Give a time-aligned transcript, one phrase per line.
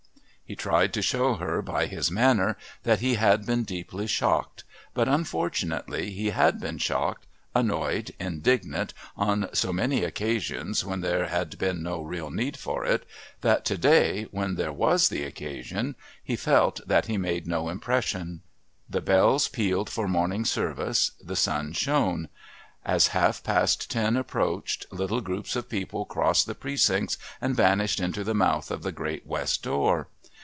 [0.43, 5.07] He tried to show her by his manner that he had been deeply shocked, but,
[5.07, 11.81] unfortunately, he had been shocked, annoyed, indignant on so many occasions when there had been
[11.81, 13.05] no real need for it,
[13.39, 18.41] that to day, when there was the occasion, he felt that he made no impression.
[18.89, 22.27] The bells pealed for morning service, the sun shone;
[22.83, 28.25] as half past ten approached, little groups of people crossed the Precincts and vanished into
[28.25, 30.09] the mouth of the great West door.